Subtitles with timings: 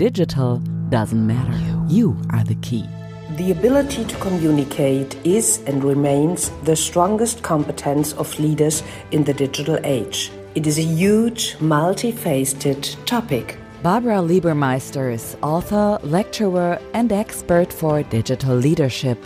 [0.00, 0.56] digital
[0.88, 1.58] doesn't matter.
[1.86, 2.88] You are the key.
[3.36, 9.78] The ability to communicate is and remains the strongest competence of leaders in the digital
[9.84, 10.32] age.
[10.54, 13.58] It is a huge, multifaceted topic.
[13.82, 19.18] Barbara Liebermeister is author, lecturer, and expert for digital leadership.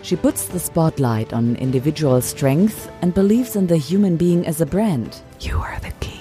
[0.00, 4.66] She puts the spotlight on individual strength and believes in the human being as a
[4.66, 5.20] brand.
[5.40, 6.11] You are the key.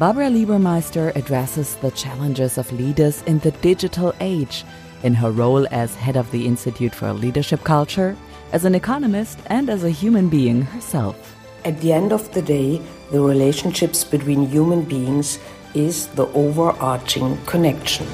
[0.00, 4.64] Barbara Liebermeister addresses the challenges of leaders in the digital age
[5.02, 8.16] in her role as head of the Institute for Leadership Culture,
[8.52, 11.36] as an economist, and as a human being herself.
[11.66, 12.80] At the end of the day,
[13.10, 15.38] the relationships between human beings
[15.74, 18.06] is the overarching connection.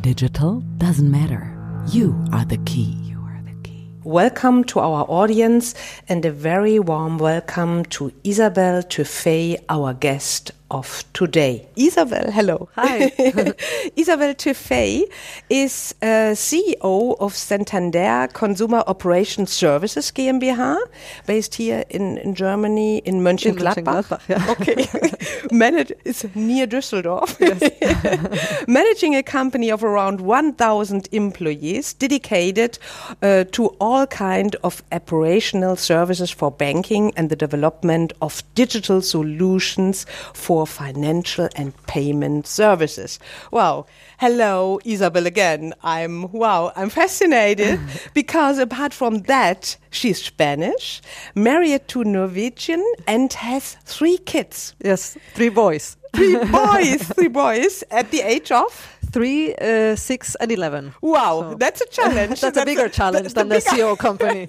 [0.00, 1.56] Digital doesn't matter.
[1.86, 3.11] You are the key.
[4.04, 5.76] Welcome to our audience
[6.08, 11.68] and a very warm welcome to Isabel Tufet, our guest of today.
[11.76, 12.68] Isabel, hello.
[12.76, 13.12] Hi.
[13.96, 15.04] Isabel Tufet
[15.50, 20.78] is uh, CEO of Santander Consumer Operations Services GmbH,
[21.26, 23.84] based here in, in Germany, in Mönchengladbach.
[23.84, 24.50] Mönchengladbach, yeah.
[24.50, 24.88] Okay.
[25.52, 27.38] Manage, it's near Düsseldorf.
[28.66, 32.78] Managing a company of around 1,000 employees dedicated
[33.20, 40.06] uh, to all kind of operational services for banking and the development of digital solutions
[40.32, 43.18] for financial and payment services.
[43.50, 43.86] Wow.
[44.18, 45.74] Hello, Isabel again.
[45.82, 47.80] I'm, wow, I'm fascinated
[48.14, 51.02] because apart from that, she's Spanish,
[51.34, 54.74] married to Norwegian, and has three kids.
[54.84, 55.96] Yes, three boys.
[56.14, 58.88] Three boys, three boys at the age of?
[59.12, 60.94] Three, uh, six, and eleven.
[61.02, 62.40] Wow, So- that's a challenge.
[62.42, 64.46] That's, a bigger challenge than the, bigger- CEO company.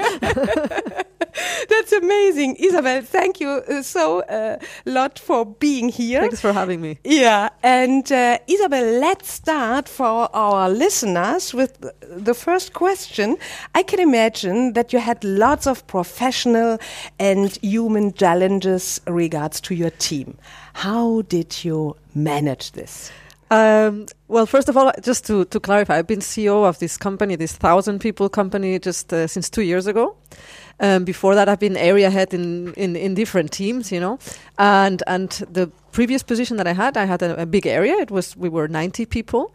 [1.70, 3.02] That's amazing, Isabel.
[3.02, 6.22] Thank you uh, so uh, lot for being here.
[6.22, 7.00] Thanks for having me.
[7.04, 13.38] Yeah, and uh, Isabel, let's start for our listeners with the first question.
[13.74, 16.78] I can imagine that you had lots of professional
[17.20, 20.38] and human challenges regards to your team.
[20.74, 23.12] How did you manage this?
[23.52, 27.36] Um, well, first of all, just to, to clarify, I've been CEO of this company,
[27.36, 30.16] this thousand people company, just uh, since two years ago.
[30.84, 34.20] Um, before that, I've been area head in, in, in different teams, you know,
[34.58, 37.94] and and the previous position that I had, I had a, a big area.
[38.02, 39.54] It was we were 90 people,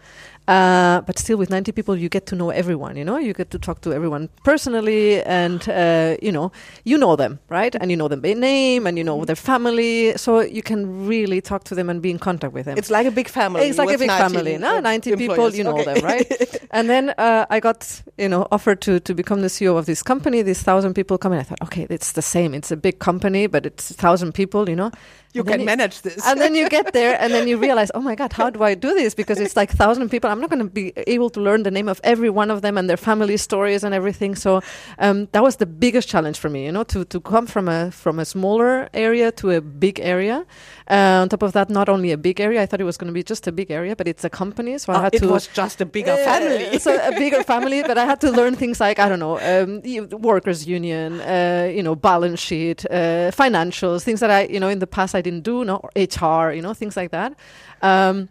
[0.49, 2.97] uh, but still with 90 people, you get to know everyone.
[2.97, 6.51] You know, you get to talk to everyone personally, and uh, you know,
[6.85, 7.75] you know them, right?
[7.81, 11.41] And you know them by name, and you know their family, so you can really
[11.41, 12.79] talk to them and be in contact with them.
[12.79, 13.63] It's like a big family.
[13.69, 14.59] It's like a big family.
[14.59, 15.95] No, uh, 90 people, you know Okay.
[15.95, 16.27] them, right?
[16.71, 20.03] and then uh, I got, you know, offered to, to become the CEO of this
[20.03, 20.43] company.
[20.43, 21.41] These thousand people come in.
[21.41, 22.55] I thought, okay, it's the same.
[22.55, 24.91] It's a big company, but it's a thousand people, you know.
[25.35, 26.27] you And can manage this.
[26.27, 28.75] and then you get there, and then you realize, oh my God, how do I
[28.75, 29.15] do this?
[29.15, 30.31] Because it's like thousand people.
[30.31, 32.77] I'm not going to be able to learn the name of every one of them
[32.79, 34.35] and their family stories and everything.
[34.37, 34.61] So
[34.99, 37.91] um, that was the biggest challenge for me, you know, to, to come from a
[37.91, 40.45] from a smaller area to a big area.
[40.91, 42.63] Uh, on top of that, not only a big area.
[42.63, 44.79] I thought it was going to be just a big area, but it's a company,
[44.79, 45.29] so I Oh, had it to.
[45.29, 46.79] was just a bigger Uh, family.
[46.87, 49.83] so a bigger family, but I had to learn things like I don't know, um,
[50.21, 54.79] workers' union, uh, you know, balance sheet, uh, financials, things that I, you know, in
[54.79, 57.35] the past I didn't do, no, or HR, you know, things like that.
[57.83, 58.29] Um,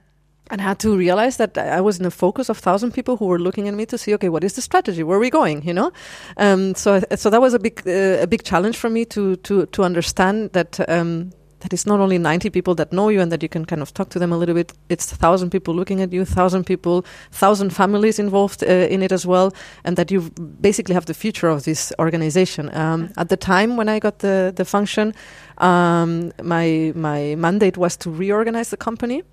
[0.49, 3.25] and I had to realize that I was in the focus of thousand people who
[3.25, 5.03] were looking at me to see, okay, what is the strategy?
[5.03, 5.63] Where are we going?
[5.63, 5.91] You know,
[6.37, 9.65] um, so so that was a big uh, a big challenge for me to to
[9.65, 13.41] to understand that um, that it's not only 90 people that know you and that
[13.41, 14.73] you can kind of talk to them a little bit.
[14.89, 19.25] It's 1,000 people looking at you, 1,000 people, 1,000 families involved uh, in it as
[19.25, 19.53] well,
[19.83, 20.29] and that you
[20.61, 22.73] basically have the future of this organization.
[22.75, 25.13] Um, at the time when I got the, the function,
[25.57, 29.23] um, my, my mandate was to reorganize the company.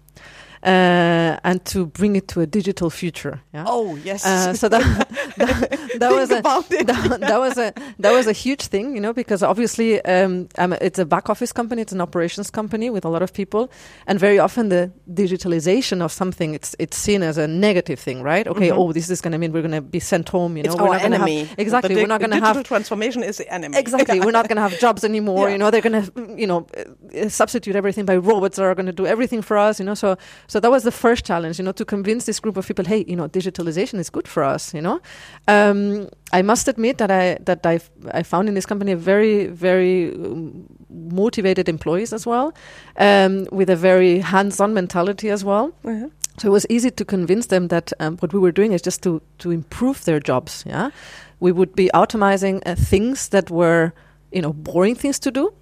[0.65, 3.39] Uh, and to bring it to a digital future.
[3.53, 3.65] Yeah?
[3.67, 4.25] Oh yes.
[4.25, 4.81] Uh, so that
[5.37, 6.87] that, that was a it.
[6.87, 10.49] that, that was a that was a huge thing, you know, because obviously um,
[10.81, 13.71] it's a back office company, it's an operations company with a lot of people,
[14.07, 18.47] and very often the digitalization of something it's it's seen as a negative thing, right?
[18.49, 20.71] Okay, oh, this is going to mean we're going to be sent home, you know,
[20.75, 20.75] Mm-hmm.
[20.75, 21.49] it's we're our not gonna have- enemy.
[21.59, 23.77] exactly, The we're not going to have digital transformation is the enemy.
[23.77, 24.19] Exactly.
[24.21, 25.49] We're not going to have jobs anymore.
[25.49, 25.53] Yeah.
[25.53, 26.67] You know, they're going to, you know,
[27.29, 29.79] substitute everything by robots that are going to do everything for us.
[29.79, 30.17] You know, so
[30.55, 31.59] so that was the first challenge.
[31.59, 34.45] You know, to convince this group of people, hey, you know, digitalization is good for
[34.45, 34.73] us.
[34.73, 35.01] You know,
[35.49, 37.81] um, I must admit that I that I
[38.13, 42.55] I found in this company a very very um, motivated employees as well,
[42.99, 45.73] um, with a very hands-on mentality as well.
[45.85, 46.09] Uh-huh.
[46.39, 49.03] So it was easy to convince them that um, what we were doing is just
[49.03, 50.63] to to improve their jobs.
[50.65, 50.91] Yeah,
[51.41, 53.93] we would be automizing uh, things that were
[54.35, 55.53] you know boring things to do,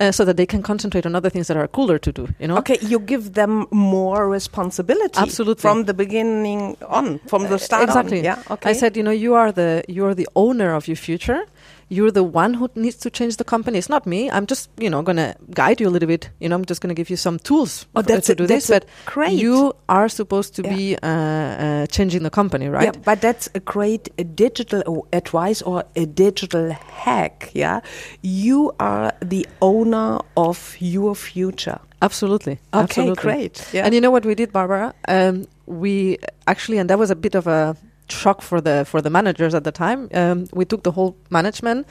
[0.00, 2.28] uh, so that they can concentrate on other things that are cooler to do.
[2.38, 2.58] You know.
[2.58, 5.18] Okay, you give them more responsibility.
[5.18, 5.62] Absolutely.
[5.62, 7.82] From the beginning on, from the start.
[7.82, 7.88] on.
[7.88, 8.20] exactly.
[8.20, 8.42] Yeah.
[8.50, 8.70] Okay.
[8.70, 11.42] I said, you know, you are the you are the owner of your future.
[11.92, 13.76] You're the one who needs to change the company.
[13.76, 14.30] It's not me.
[14.30, 16.30] I'm just, you know, gonna guide you a little bit.
[16.38, 18.68] You know, I'm just gonna give you some tools Oh, that's to a- do that's
[18.68, 18.78] this.
[18.78, 20.76] But great- you are supposed to Yeah.
[20.76, 22.84] be uh, uh, changing the company, right?
[22.94, 26.70] Yeah, but that's a great uh, digital advice or a digital
[27.04, 27.50] hack.
[27.54, 27.80] Yeah,
[28.22, 31.80] you are the owner of your future.
[32.02, 32.52] Absolutely.
[32.72, 33.22] Okay, Absolutely.
[33.22, 33.66] great.
[33.72, 33.84] Yeah.
[33.84, 34.94] And you know what we did, Barbara?
[35.08, 37.76] Um, we actually, and that was a bit of a
[38.12, 40.08] shock for the for the managers at the time.
[40.14, 41.86] Um, we took the whole management,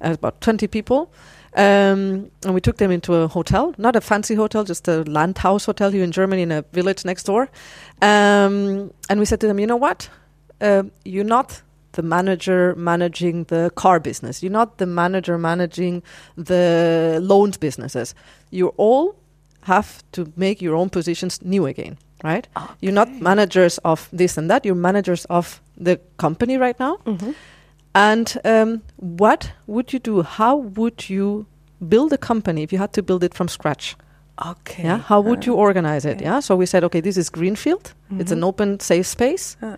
[0.00, 1.12] uh, about twenty people,
[1.54, 5.66] um, and we took them into a hotel, not a fancy hotel, just a Landhaus
[5.66, 7.48] hotel here in Germany, in a village next door.
[8.00, 10.08] Um, and we said to them, you know what?
[10.60, 14.42] Uh, you're not the manager managing the car business.
[14.42, 16.02] You're not the manager managing
[16.36, 18.14] the loans businesses.
[18.50, 19.16] You all
[19.62, 22.46] have to make your own positions new again, right?
[22.80, 24.64] You're not managers of this and that.
[24.64, 26.98] You're managers of the company right now.
[27.94, 30.22] And um, what would you do?
[30.22, 31.46] How would you
[31.88, 33.96] build a company if you had to build it from scratch?
[34.46, 34.82] Okay.
[34.84, 34.98] Yeah.
[34.98, 36.16] How would Uh, you organize it?
[36.16, 36.24] okay.
[36.24, 36.40] Yeah.
[36.40, 37.92] So we said, okay, this is greenfield.
[38.18, 39.56] It's an open, safe space.
[39.62, 39.76] Yeah.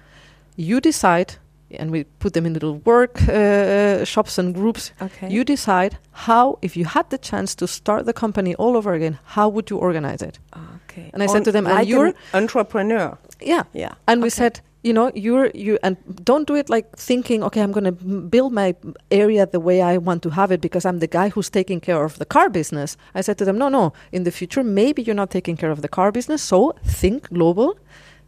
[0.56, 1.34] You decide,
[1.78, 4.92] and we put them in little work uh, shops and groups.
[5.00, 5.28] Okay.
[5.30, 9.18] You decide how, if you had the chance to start the company all over again,
[9.24, 10.38] how would you organize it?
[10.84, 11.10] Okay.
[11.12, 13.16] And I said to them, and you're- an entrepreneur.
[13.40, 13.64] Yeah.
[13.72, 13.94] Yeah.
[14.06, 17.72] And we said, you know, you're you and don't do it like thinking, okay, I'm
[17.72, 17.92] going to
[18.30, 18.74] build my
[19.10, 22.04] area the way I want to have it because I'm the guy who's taking care
[22.04, 22.96] of the car business.
[23.14, 23.92] I said to them, no, no.
[24.12, 27.78] In the future, maybe you're not taking care of the car business, so think global,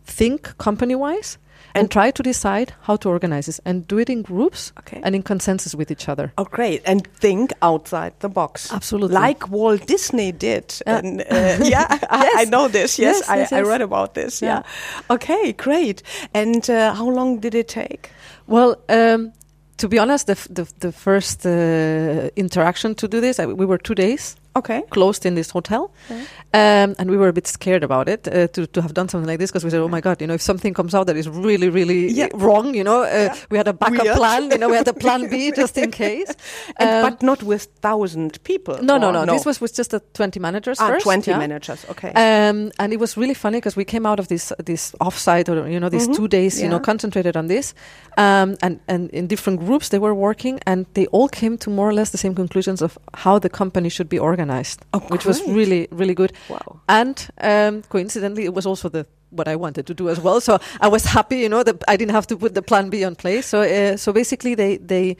[0.05, 1.46] think company-wise, and,
[1.81, 5.01] And- try to decide how to organize this and do it in groups Okay.
[5.05, 6.33] and in consensus with each other.
[6.39, 6.83] Oh, great!
[6.85, 8.73] And think outside the box.
[8.73, 9.15] Absolutely.
[9.15, 10.75] like Walt Disney did.
[10.87, 10.99] Yeah.
[10.99, 12.99] And, uh, yeah, I, I know this.
[12.99, 14.43] Yes, Yes, I, yes, I read about this.
[14.43, 14.63] Yeah.
[14.63, 15.15] Yeah.
[15.15, 16.03] Okay, great.
[16.35, 18.11] And uh, how long did it take?
[18.47, 19.33] Well, um,
[19.79, 23.67] to be honest, the f- the, the first uh, interaction to do this, I, we
[23.67, 24.83] were two days Okay.
[24.91, 25.91] closed in this hotel,
[26.55, 29.29] um, and we were a bit scared about it uh, to to have done something
[29.29, 31.17] like this because we said, "Oh my God, you know, if something comes out that
[31.17, 32.29] is really, really Yeah.
[32.35, 34.17] wrong, you know, uh, we had a backup Weird.
[34.17, 36.33] plan, you know, we had a plan B just in case."
[36.79, 38.75] And, Um, but not with thousand people.
[38.83, 41.03] no, no, or no, This was with just the twenty managers ah, first.
[41.05, 41.39] twenty yeah.
[41.39, 41.85] managers.
[41.91, 42.11] Okay.
[42.25, 45.69] Um, and it was really funny because we came out of this this offsite or
[45.69, 46.85] you know these two days you know Mm-hmm.
[46.93, 47.75] Concentrated on this,
[48.17, 51.89] um, and and in different groups they were working and they all came to more
[51.89, 54.46] or less the same conclusions of how the company should be organized,
[54.93, 56.33] Oh, which was really really good.
[56.49, 56.81] wow.
[56.89, 60.41] And um, coincidentally, it was also the what I wanted to do as well.
[60.41, 63.05] So I was happy, you know, that I didn't have to put the plan B
[63.05, 63.47] on place.
[63.47, 65.17] So uh, so basically, they they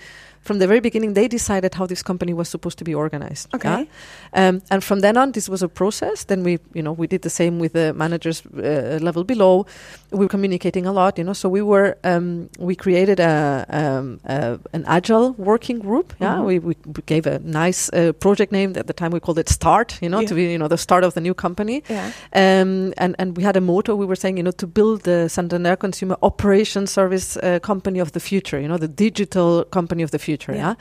[0.47, 3.49] from the very beginning they decided how this company was supposed to be organized.
[3.55, 3.69] Okay.
[3.69, 4.49] yeah?
[4.49, 6.25] Um, and from then on, this was a process.
[6.25, 9.67] Then we, you know, we did the same with the managers uh, level below.
[10.13, 11.35] We were communicating a lot, you know.
[11.35, 16.09] So we were, um, we created a, um, a an agile working group.
[16.21, 16.47] Yeah, Mhm.
[16.49, 18.71] we, we we gave a nice uh, project name.
[18.83, 19.89] At the time, we called it Start.
[20.03, 20.29] You know, Yeah.
[20.29, 21.77] to be, you know, the start of the new company.
[21.91, 22.07] Yeah.
[22.43, 23.93] Um, and, and we had a motto.
[24.03, 28.11] We were saying, you know, to build the Santander Consumer Operation Service uh, company of
[28.13, 28.59] the future.
[28.61, 30.36] You know, the digital company of the future.
[30.39, 30.75] Yeah.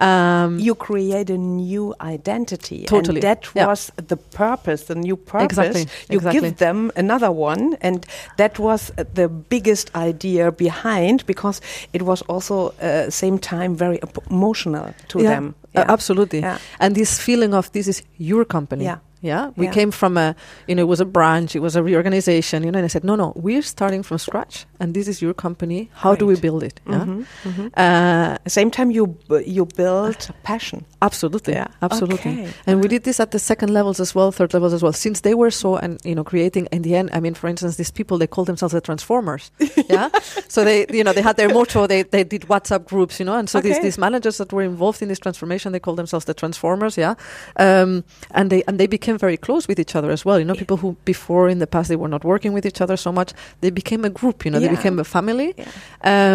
[0.00, 0.44] Yeah.
[0.44, 2.84] Um, You create a new identity.
[2.84, 3.16] Totally.
[3.20, 3.66] And that Yeah.
[3.66, 5.58] was the purpose, the new purpose.
[5.58, 6.40] Exactly, You exactly.
[6.40, 7.76] give them another one.
[7.80, 8.06] And
[8.36, 11.60] that was the biggest idea behind because
[11.92, 13.98] it was also uh, same time very
[14.30, 15.54] emotional to yeah, them.
[15.76, 16.40] uh, absolutely.
[16.40, 16.58] Yeah.
[16.78, 18.84] And this feeling of this is your company.
[18.84, 18.98] Yeah.
[19.24, 19.50] Yeah.
[19.56, 19.72] We Yeah.
[19.78, 20.28] came from a,
[20.68, 23.04] you know, it was a branch, it was a reorganization, you know, and I said,
[23.04, 25.88] no, no, we're starting from scratch and this is your company.
[26.02, 26.80] How do we build it?
[26.86, 27.04] Yeah.
[27.04, 27.66] Mhm, mhm.
[27.84, 30.84] Uh, same time, you b- you build passion.
[31.00, 31.68] Absolutely, Yeah.
[31.80, 32.32] absolutely.
[32.32, 32.48] Okay.
[32.66, 34.92] And we did this at the second levels as well, third levels as well.
[34.92, 37.08] Since they were so, and you know, creating in the end.
[37.16, 39.50] I mean, for instance, these people they call themselves the Transformers.
[39.88, 40.08] yeah.
[40.48, 41.86] So they, you know, they had their motto.
[41.86, 45.00] They they did WhatsApp groups, you know, and so these these managers that were involved
[45.02, 46.96] in this transformation, they call themselves the Transformers.
[46.96, 47.14] Yeah.
[47.56, 50.38] Um, and they and they became very close with each other as well.
[50.38, 52.96] You know, people who before in the past they were not working with each other
[52.96, 54.44] so much, they became a group.
[54.44, 55.54] You know, they became a family.
[55.56, 55.66] Yeah.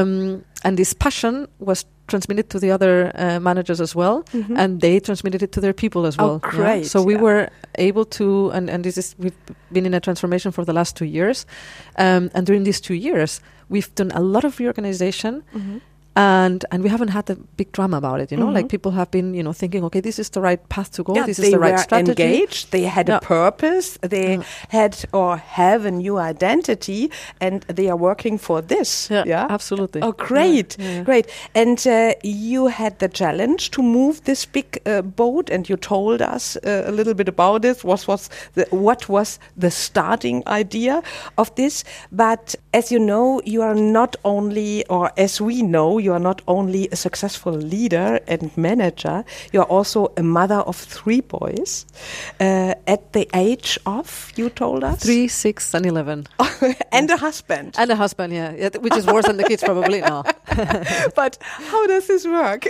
[0.01, 4.57] Um, and this passion was transmitted to the other uh, managers as well, Mhm.
[4.57, 6.41] and they transmitted it to their people as Oh, well.
[6.43, 6.49] yeah.
[6.49, 7.21] great, So we yeah.
[7.21, 9.37] were able to, and, and this is we've
[9.71, 11.45] been in a transformation for the last two years,
[11.97, 15.43] um, and during these two years we've done a lot of reorganization.
[15.55, 15.81] Mhm.
[16.15, 18.31] And and we haven't had a big drama about it.
[18.31, 18.53] You know, Mhm.
[18.55, 21.15] like people have been you know thinking, okay, this is the right path to go.
[21.15, 22.23] Yeah, this is the right were strategy.
[22.23, 22.71] engaged.
[22.71, 23.17] They had Yeah.
[23.17, 23.97] a purpose.
[24.01, 24.43] They Mm.
[24.69, 29.09] had or have a new identity, and they are working for this.
[29.11, 30.01] Yeah, absolutely.
[30.01, 31.03] Oh, great, Yeah, yeah.
[31.03, 31.27] great.
[31.55, 36.21] And uh, you had the challenge to move this big uh, boat, and you told
[36.21, 37.83] us uh, a little bit about it.
[37.83, 41.01] What was the, what was the starting idea
[41.37, 41.83] of this?
[42.11, 46.41] But as you know, you are not only, or as we know, you are not
[46.47, 49.25] only a successful leader and manager.
[49.51, 51.85] You are also a mother of three boys.
[52.39, 56.27] Uh, at the age of, you told us, Three, six, and eleven,
[56.91, 57.75] and a husband.
[57.77, 58.33] and a husband.
[58.33, 60.01] Yeah, yeah which is worse than the kids probably.
[60.01, 60.23] No,
[61.15, 62.67] but how does this work?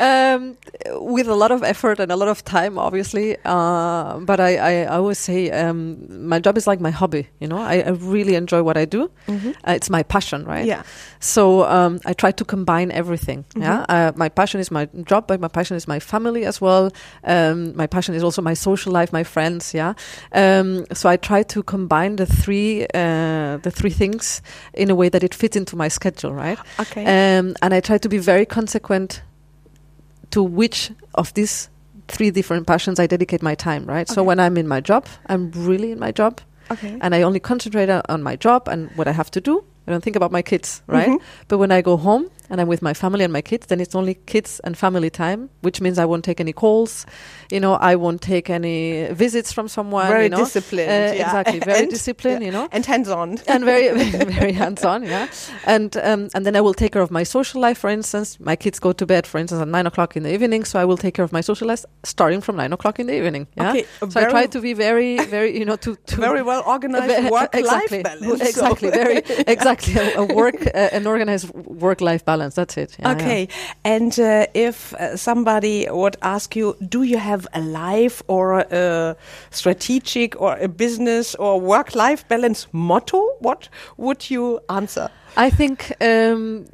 [0.00, 0.56] um,
[1.00, 3.36] with a lot of effort and a lot of time, obviously.
[3.44, 7.28] Uh, but I, I, I always say um, my job is like my hobby.
[7.40, 9.10] You know, I, I really enjoy what I do.
[9.68, 10.64] Uh, it's my passion, right?
[10.66, 10.82] Yeah.
[11.20, 13.44] So um, I try to combine everything.
[13.56, 13.84] Yeah, Mhm.
[13.88, 16.90] uh, my passion is my job, but my passion is my family as well.
[17.24, 19.72] Um, my passion is also my social life, my friends.
[19.74, 19.94] Yeah,
[20.34, 24.42] um, so I try to combine the three uh, the three things
[24.74, 26.58] in a way that it fits into my schedule, right?
[26.80, 27.04] Okay.
[27.04, 29.22] Um, and I try to be very consequent
[30.30, 31.68] to which of these
[32.08, 34.08] three different passions I dedicate my time, right?
[34.08, 36.40] So when I'm in my job, I'm really in my job
[36.72, 36.98] okay.
[37.00, 39.54] and I only concentrate on- my job and what I have to do.
[39.86, 41.08] I don't think about my kids, right?
[41.08, 41.18] Mhm.
[41.48, 43.94] But when I go home and I'm with my family and my kids, then it's
[43.94, 47.06] only kids and family time, which means I won't take any calls.
[47.50, 50.08] You know, I won't take any visits from someone.
[50.08, 50.38] very you know?
[50.38, 50.90] disciplined.
[50.90, 51.24] Uh, yeah.
[51.26, 52.40] Exactly, very And- disciplined.
[52.42, 53.38] yeah, You know, and hands-on.
[53.48, 53.88] and very
[54.40, 55.26] very hands on yeah
[55.64, 58.56] and um, and then i will take care of my social life for instance my
[58.56, 60.96] kids go to bed for instance at nine o'clock in the evening so i will
[60.96, 63.84] take care of my social life starting from nine o'clock in the evening yeah Okay,
[64.10, 67.54] so i try to be very very you know to, to very well organized work-life
[67.92, 68.40] exactly balance.
[68.40, 69.18] so- exactly very
[69.56, 71.46] exactly a, a work uh, an organized
[71.84, 73.16] work life balance that's it Yeah, yeah.
[73.16, 73.48] Okay,
[73.84, 79.16] and uh, if uh, somebody would ask you, do you have a life or a
[79.50, 83.20] strategic or a business or work-life balance motto?
[83.40, 85.08] What would you answer?
[85.36, 86.66] I think um,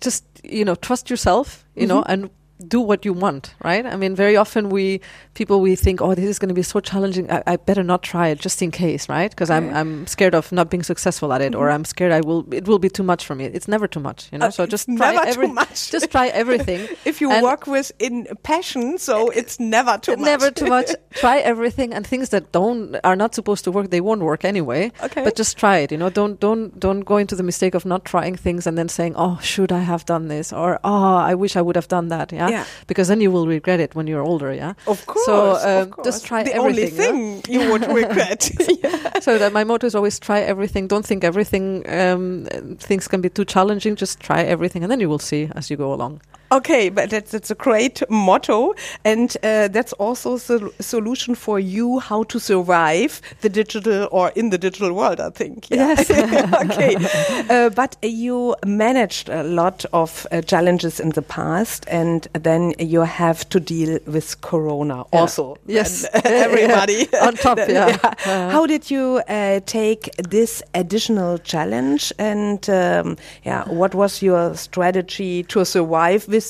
[0.00, 2.30] just you know trust yourself, you know, and
[2.68, 3.84] do what you want, right?
[3.84, 5.00] I mean, very often we
[5.34, 7.30] people we think, oh, this is going to be so challenging.
[7.30, 9.30] I, I better not try it just in case, right?
[9.30, 12.46] Because I'm I'm scared of not being successful at it, or I'm scared I will
[12.54, 13.46] it will be too much for me.
[13.46, 14.46] It's never too much, you know.
[14.46, 15.90] Uh, so just try never too every, much.
[15.96, 16.88] just try everything.
[17.04, 20.24] If you And- work with in passion, so it's never too much.
[20.24, 20.90] Never too much.
[21.14, 24.90] Try everything, and things that don't are not supposed to work, they won't work anyway.
[25.02, 25.22] Okay.
[25.22, 25.92] But just try it.
[25.92, 28.88] You know, don't don't don't go into the mistake of not trying things and then
[28.88, 32.08] saying, "Oh, should I have done this?" or "Oh, I wish I would have done
[32.08, 32.43] that." Yeah.
[32.50, 32.64] Yeah.
[32.86, 34.52] Because then you will regret it when you're older.
[34.52, 34.74] Yeah.
[34.86, 35.26] Of course.
[35.26, 36.06] So, of um, course.
[36.06, 37.08] just try the everything, yeah?
[37.08, 38.50] only thing you would regret.
[38.82, 39.20] yeah.
[39.20, 40.86] so that my motto is always try everything.
[40.86, 42.46] Don't think everything um,
[42.78, 43.96] things can be too challenging.
[43.96, 46.20] Just try everything, and then you will see as you go along.
[46.52, 48.74] Okay, but that's, that's a great motto,
[49.04, 54.50] and uh, that's also the solution for you how to survive the digital or in
[54.50, 55.18] the digital world.
[55.20, 55.68] I think.
[55.70, 55.94] Yeah.
[55.96, 56.10] Yes.
[56.70, 56.96] okay,
[57.50, 63.00] uh, but you managed a lot of uh, challenges in the past, and then you
[63.00, 65.20] have to deal with Corona Yeah.
[65.20, 65.56] also.
[65.66, 66.04] Yes.
[66.04, 67.98] And everybody On top, yeah.
[68.26, 74.54] Uh, How did you uh, take this additional challenge, and um, yeah, what was your
[74.54, 76.43] strategy to survive with?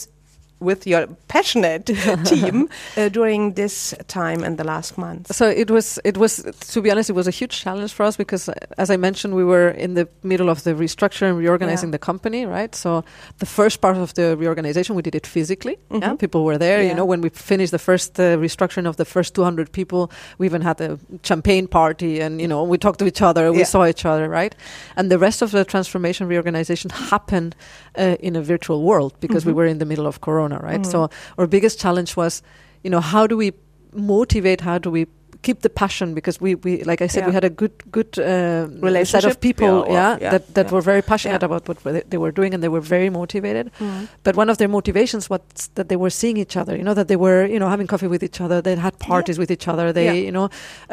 [0.64, 1.86] With your passionate
[2.24, 5.36] team uh, during this time and the last months.
[5.36, 6.42] So it was, it was,
[6.72, 9.34] to be honest, it was a huge challenge for us because, uh, as I mentioned,
[9.36, 11.98] we were in the middle of the restructure and reorganizing Yeah.
[11.98, 12.74] the company, right?
[12.74, 13.04] So
[13.38, 15.76] the first part of the reorganization, we did it physically.
[15.90, 16.18] Yeah, Mhm.
[16.18, 16.80] people were there.
[16.82, 16.88] Yeah.
[16.90, 20.46] You know, when we finished the first uh, restructuring of the first 200 people, we
[20.46, 23.84] even had a champagne party, and you know, we talked to each other, we saw
[23.86, 24.54] each other, right?
[24.96, 27.54] And the rest of the transformation reorganization happened
[27.98, 29.56] uh, in a virtual world because we Mhm.
[29.56, 30.80] were in the middle of Corona, right?
[30.80, 30.90] Mhm.
[30.90, 31.08] So
[31.38, 32.42] our biggest challenge was,
[32.82, 33.52] you know, how do we
[33.94, 34.60] motivate?
[34.60, 35.06] How do we
[35.46, 36.08] keep the passion?
[36.18, 37.28] Because we, we like I said, Yeah.
[37.30, 40.84] we had a good good uh, set of people, yeah, yeah, yeah, that that were
[40.92, 43.66] very passionate about what they- they were doing, and they were very motivated.
[43.80, 44.08] Mm.
[44.26, 45.40] But one of their motivations was
[45.76, 46.74] that they were seeing each other.
[46.78, 48.56] You know, that they were you know having coffee with each other.
[48.66, 49.86] They had parties with each other.
[49.98, 50.46] They you know,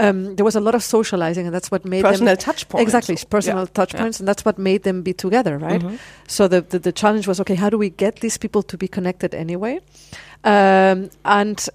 [0.05, 2.83] um, there was a lot of socializing, and that's what made Personal them touch points.
[2.87, 5.81] exactly personal touch points, and that's what made them be together, right?
[5.83, 5.97] Mhm.
[6.35, 8.87] So the, the the challenge was okay, how do we get these people to be
[8.97, 9.75] connected anyway?
[10.43, 11.67] Um, and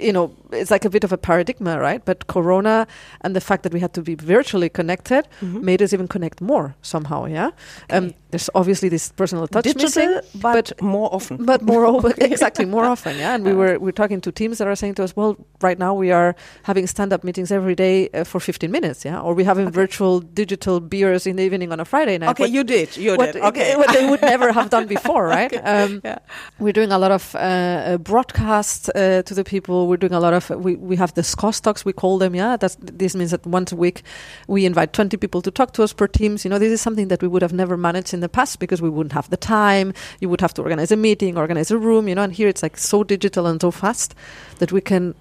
[0.00, 2.04] you know, it's like a bit of a paradigm, right?
[2.04, 2.86] But Corona
[3.22, 5.62] and the fact that we had to be virtually connected Mhm.
[5.62, 7.26] made us even connect more somehow.
[7.26, 7.50] Yeah.
[7.90, 11.44] Um, there's obviously this personal touch Digital, missing, but, more often.
[11.52, 13.16] but more o- exactly more often.
[13.18, 13.34] Yeah.
[13.34, 15.78] And we were we were talking to teams that are saying to us, well, right
[15.78, 19.04] now we are having stand-up meetings every day uh, for 15 minutes.
[19.04, 19.20] Yeah.
[19.20, 22.30] Or we having virtual digital beers in the evening on a Friday night.
[22.30, 22.96] okay, What- you did.
[22.96, 23.42] You what, did.
[23.42, 23.74] Okay.
[23.76, 25.52] what they would never have done before, right?
[25.64, 26.18] Um, Yeah.
[26.60, 29.86] we're doing a lot of uh, broadcasts uh, to the people.
[29.86, 32.34] We're doing a lot of we, we have the SCOS talks we call them.
[32.34, 34.02] Yeah, that's this means that once a week
[34.48, 36.44] we invite twenty people to talk to us per teams.
[36.44, 38.82] You know, this is something that we would have never managed in the past because
[38.82, 39.92] we wouldn't have the time.
[40.20, 42.08] You would have to organize a meeting, organize a room.
[42.08, 44.14] You know, and here it's like so digital and so fast
[44.58, 45.14] that we can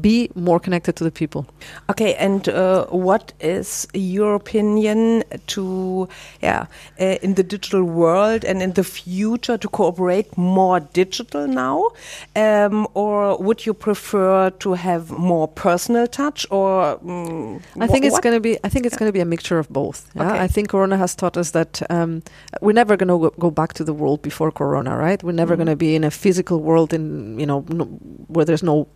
[0.00, 1.46] be more connected to the people.
[1.90, 6.08] Okay, and uh, what is your opinion to,
[6.42, 6.66] yeah,
[7.00, 11.88] uh, in the digital world and in the future to cooperate more digital now,
[12.36, 18.20] um, or would you prefer to have more personal touch, or mm, I think it's
[18.20, 18.58] going to be.
[18.64, 20.10] I think it's going to be a mixture of both.
[20.14, 20.30] Yeah?
[20.30, 20.40] Okay.
[20.40, 22.22] I think Corona has taught us that um,
[22.60, 25.22] we're never going to go, back to the world before Corona, right?
[25.22, 25.58] We're never Mhm.
[25.58, 27.84] going to be in a physical world in you know no,
[28.28, 28.86] where there's no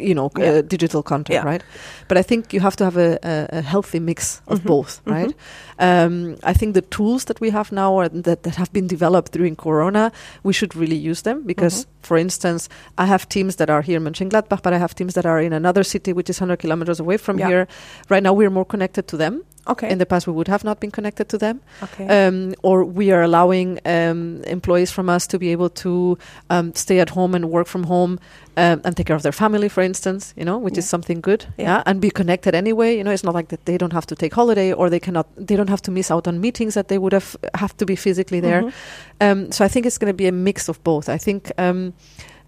[0.00, 0.58] you know Yeah.
[0.58, 1.44] uh, digital content, Yeah.
[1.44, 1.62] right?
[2.08, 4.66] But I think you have to have a, a, a healthy mix of Mhm.
[4.66, 5.12] both, Mhm.
[5.12, 5.34] right?
[5.78, 9.32] Um, I think the tools that we have now are that, that have been developed
[9.32, 10.10] during Corona,
[10.44, 11.86] we should really use them because, Mhm.
[12.02, 12.68] for instance,
[12.98, 15.52] I have teams that are here in Mönchengladbach, but I have teams that are in
[15.52, 17.48] another city which is 100 kilometers away from Yeah.
[17.48, 17.66] here.
[18.08, 19.42] Right now, we're more connected to them.
[19.68, 19.88] Okay.
[19.90, 21.60] In the past, we would have not been connected to them.
[21.82, 22.06] okay.
[22.26, 26.18] Um, or we are allowing um, employees from us to be able to
[26.50, 28.18] um, stay at home and work from home
[28.56, 31.46] um, and take care of their family, for instance, you know, which is something good.
[31.56, 31.64] Yeah.
[31.64, 31.82] Yeah.
[31.86, 32.96] And be connected anyway.
[32.96, 35.26] You know, it's not like that they don't have to take holiday or they cannot,
[35.36, 37.94] they don't have to miss out on meetings that they would have have to be
[37.96, 38.62] physically there.
[38.62, 38.72] Mhm.
[39.20, 41.08] Um, so I think it's going to be a mix of both.
[41.08, 41.92] I think um,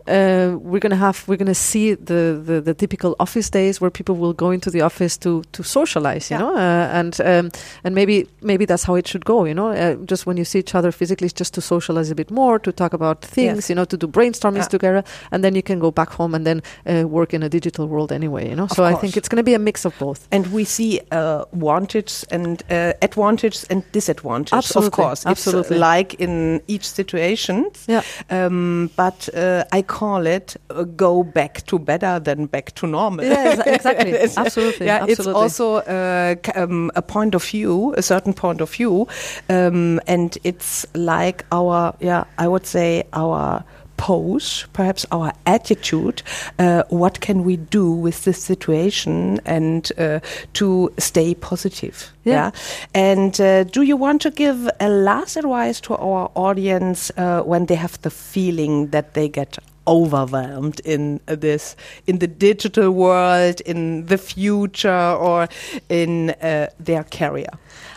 [0.06, 3.80] uh, we're going to have we're going to see the, the the typical office days
[3.80, 6.42] where people will go into the office to to socialize, you Yeah.
[6.44, 7.50] know, uh, and um,
[7.84, 10.58] and maybe maybe that's how it should go, you know, uh, just when you see
[10.58, 13.68] each other physically, it's just to socialize a bit more, to talk about things, Yes.
[13.70, 14.68] you know, to do brainstormings Yeah.
[14.78, 17.86] together, and then you can go back home and then uh, work in a digital
[17.86, 18.64] world anyway, you know.
[18.64, 20.26] Of so I think it's going to be a mix of both.
[20.30, 24.52] And we see uh, advantages and uh, advantages and disadvantages.
[24.58, 25.76] Absolutely, Of course, absolutely.
[25.76, 27.70] It's uh, like in each situation.
[27.88, 28.02] Yeah.
[28.30, 33.24] Um, but uh, I call it uh, go back to better than back to normal.
[33.24, 34.10] Yeah, exa- exactly.
[34.10, 38.70] It's- Absolutely, Yeah, it's also uh, um, a point of view, a certain point of
[38.76, 39.06] view,
[39.48, 43.62] um, and it's like our, yeah, I would say our
[43.96, 46.22] pose, perhaps our attitude.
[46.58, 50.18] Uh, what can we do with this situation and uh,
[50.54, 52.12] to stay positive?
[52.24, 52.50] Yeah.
[52.92, 57.66] And uh, do you want to give a last advice to our audience uh, when
[57.66, 64.06] they have the feeling that they get overwhelmed in this in the digital world in
[64.06, 65.48] the future or
[65.88, 67.50] in uh, their career?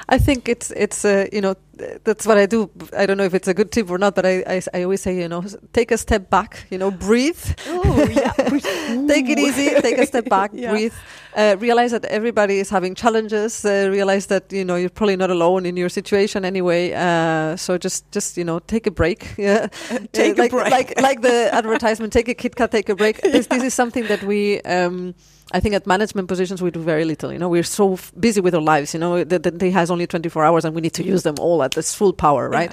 [0.10, 1.56] I think it's it's uh, you know
[2.04, 2.70] that's what I do.
[2.96, 5.02] I don't know if it's a good tip or not, but I I, I always
[5.02, 8.32] say you know take a step back, you know, breathe, oh yeah
[9.08, 10.72] take it easy, take a step back, Yeah.
[10.72, 10.94] breathe,
[11.36, 13.63] uh, realize that everybody is having challenges.
[13.66, 16.94] Uh, realize that you know you're probably not alone in your situation anyway.
[16.94, 19.34] Uh, so just just you know take a break.
[19.38, 19.68] Yeah,
[20.13, 20.72] Take Uh, a like, break.
[20.72, 22.13] like like the advertisement.
[22.13, 23.22] Take a Kit Kat, take a break.
[23.22, 24.62] This this is something that we.
[24.62, 25.13] Um,
[25.56, 27.32] I think at management positions we do very little.
[27.32, 28.94] You know, we're so f- busy with our lives.
[28.94, 31.36] You know, that the day has only 24 hours, and we need to use them
[31.40, 32.71] all at its full power, right?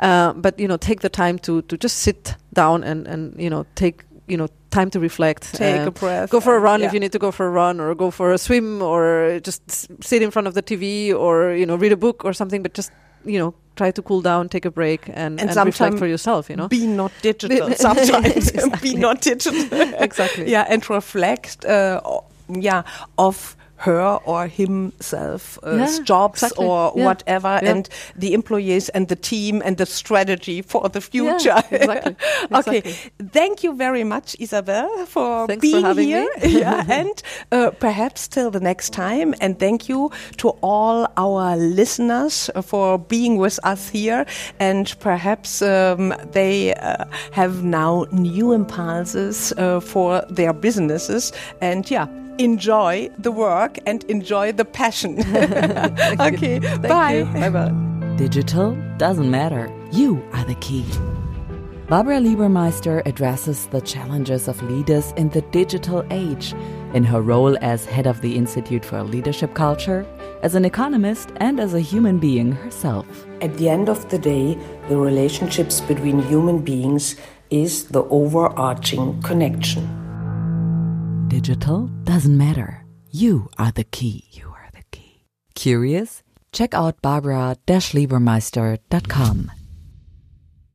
[0.00, 3.50] Uh, but you know, take the time to to just sit down and and you
[3.50, 5.42] know take you know time to reflect.
[5.54, 6.86] take a breath Go for a run yeah.
[6.88, 9.62] if you need to go for a run, or go for a swim, or just
[9.70, 12.62] s- sit in front of the TV, or you know read a book or something.
[12.62, 12.92] But just
[13.24, 16.48] you know try to cool down, take a break, and, And and, reflect for yourself.
[16.50, 18.92] You know, be not digital sometimes Exactly.
[18.92, 19.54] be not digital
[20.02, 20.50] exactly.
[20.54, 22.00] yeah and reflect uh,
[22.60, 22.82] yeah
[23.16, 26.66] of her or himself uh, Yeah, jobs exactly.
[26.66, 27.04] or Yeah.
[27.06, 27.70] whatever Yeah.
[27.70, 32.16] and the employees and the team and the strategy for the future exactly.
[32.58, 32.94] okay exactly.
[33.32, 36.28] thank you very much isabel for Thanks being having here
[36.62, 42.50] yeah and uh, perhaps till the next time and thank you to all our listeners
[42.62, 44.24] for being with us here
[44.60, 52.06] and perhaps um, they uh, have now new impulses uh, for their businesses and yeah
[52.38, 55.18] enjoy the work and enjoy the passion
[56.20, 57.72] okay bye Bye bye.
[58.16, 59.72] Digital doesn't matter.
[59.90, 60.84] You are the key.
[61.88, 66.54] Barbara Liebermeister addresses the challenges of leaders in the digital age
[66.94, 70.06] in her role as head of the Institute for Leadership Culture
[70.42, 73.06] as an economist and as a human being herself.
[73.40, 77.16] At the end of the day, the relationships between human beings
[77.50, 80.01] is the overarching connection.
[81.32, 82.84] Digital doesn't matter.
[83.10, 84.28] You are the key.
[84.32, 85.24] You are the key.
[85.54, 86.22] Curious?
[86.52, 89.61] Check out barbara-liebermeister.com.